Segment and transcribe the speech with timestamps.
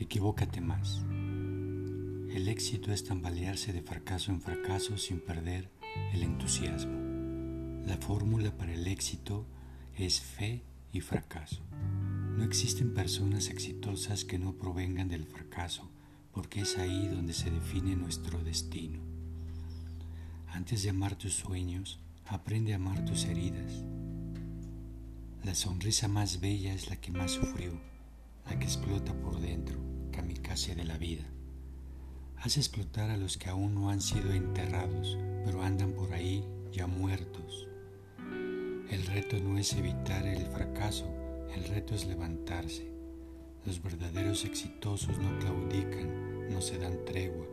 [0.00, 1.04] Equivócate más.
[2.32, 5.68] El éxito es tambalearse de fracaso en fracaso sin perder
[6.12, 6.96] el entusiasmo.
[7.84, 9.44] La fórmula para el éxito
[9.96, 10.62] es fe
[10.92, 11.62] y fracaso.
[12.36, 15.90] No existen personas exitosas que no provengan del fracaso,
[16.32, 19.00] porque es ahí donde se define nuestro destino.
[20.46, 23.82] Antes de amar tus sueños, aprende a amar tus heridas.
[25.42, 27.80] La sonrisa más bella es la que más sufrió,
[28.48, 29.78] la que explota por dentro,
[30.10, 31.24] kamikaze de la vida.
[32.36, 36.86] Haz explotar a los que aún no han sido enterrados, pero andan por ahí ya
[36.86, 37.68] muertos.
[38.90, 41.06] El reto no es evitar el fracaso,
[41.54, 42.90] el reto es levantarse.
[43.66, 47.46] Los verdaderos exitosos no claudican, no se dan tregua.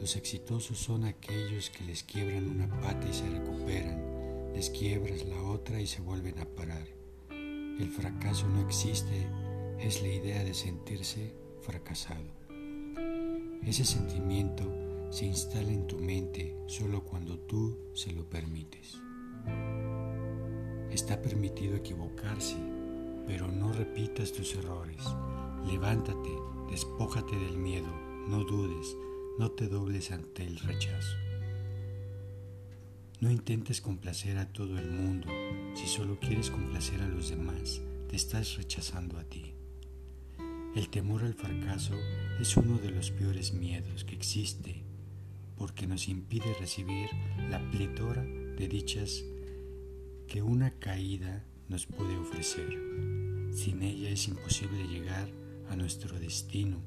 [0.00, 5.40] Los exitosos son aquellos que les quiebran una pata y se recuperan, les quiebras la
[5.42, 6.88] otra y se vuelven a parar.
[7.30, 9.28] El fracaso no existe,
[9.84, 12.24] es la idea de sentirse fracasado.
[13.62, 14.64] Ese sentimiento
[15.10, 18.98] se instala en tu mente solo cuando tú se lo permites.
[20.90, 22.56] Está permitido equivocarse,
[23.26, 25.04] pero no repitas tus errores.
[25.66, 26.30] Levántate,
[26.70, 27.88] despójate del miedo,
[28.26, 28.96] no dudes,
[29.38, 31.14] no te dobles ante el rechazo.
[33.20, 35.28] No intentes complacer a todo el mundo.
[35.74, 39.54] Si solo quieres complacer a los demás, te estás rechazando a ti.
[40.74, 41.94] El temor al fracaso
[42.40, 44.82] es uno de los peores miedos que existe
[45.56, 47.10] porque nos impide recibir
[47.48, 49.22] la pletora de dichas
[50.26, 52.76] que una caída nos puede ofrecer.
[53.52, 55.28] Sin ella es imposible llegar
[55.70, 56.82] a nuestro destino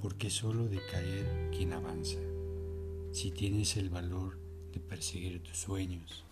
[0.00, 2.20] porque solo de caer quien avanza.
[3.10, 4.38] Si tienes el valor
[4.72, 6.24] de perseguir tus sueños,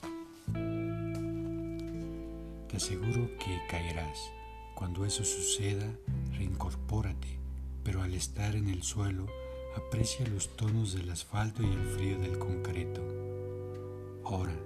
[2.69, 4.17] te aseguro que caerás.
[4.77, 5.93] Cuando eso suceda,
[6.41, 7.39] reincorpórate,
[7.85, 9.27] pero al estar en el suelo,
[9.77, 13.03] aprecia los tonos del asfalto y el frío del concreto.
[14.25, 14.57] Ahora,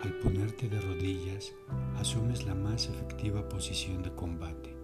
[0.00, 1.52] al ponerte de rodillas,
[1.98, 4.74] asumes la más efectiva posición de combate.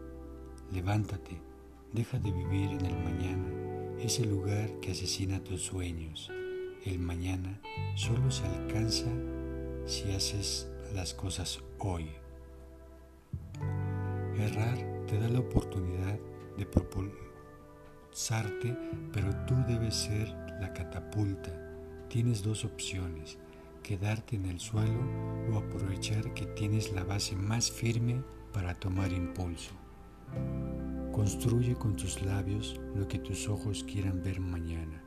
[0.72, 1.40] Levántate,
[1.92, 3.48] deja de vivir en el mañana,
[3.98, 6.30] ese lugar que asesina tus sueños.
[6.84, 7.62] El mañana
[7.94, 9.10] solo se alcanza
[9.86, 12.10] si haces las cosas hoy.
[14.36, 16.18] Errar te da la oportunidad
[16.56, 18.76] de propulsarte,
[19.12, 20.28] pero tú debes ser
[20.60, 21.52] la catapulta.
[22.08, 23.38] Tienes dos opciones,
[23.82, 25.00] quedarte en el suelo
[25.52, 28.22] o aprovechar que tienes la base más firme
[28.52, 29.72] para tomar impulso.
[31.12, 35.02] Construye con tus labios lo que tus ojos quieran ver mañana.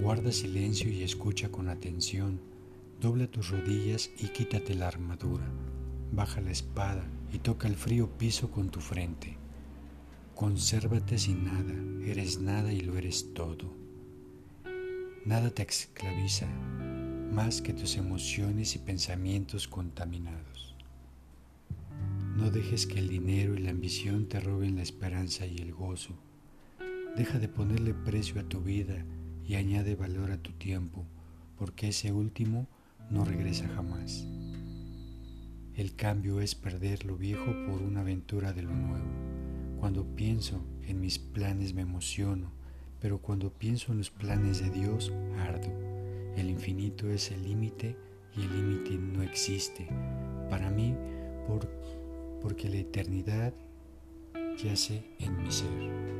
[0.00, 2.40] Guarda silencio y escucha con atención.
[3.00, 5.44] Dobla tus rodillas y quítate la armadura.
[6.12, 9.36] Baja la espada y toca el frío piso con tu frente.
[10.34, 13.74] Consérvate sin nada, eres nada y lo eres todo.
[15.24, 16.46] Nada te esclaviza
[17.32, 20.76] más que tus emociones y pensamientos contaminados.
[22.36, 26.14] No dejes que el dinero y la ambición te roben la esperanza y el gozo.
[27.16, 29.04] Deja de ponerle precio a tu vida
[29.46, 31.06] y añade valor a tu tiempo,
[31.56, 32.66] porque ese último
[33.10, 34.26] no regresa jamás.
[35.76, 39.04] El cambio es perder lo viejo por una aventura de lo nuevo.
[39.78, 42.50] Cuando pienso en mis planes me emociono,
[42.98, 45.68] pero cuando pienso en los planes de Dios ardo.
[46.34, 47.94] El infinito es el límite
[48.34, 49.86] y el límite no existe.
[50.48, 50.94] Para mí,
[51.46, 51.68] por,
[52.40, 53.52] porque la eternidad
[54.56, 56.15] yace en mi ser.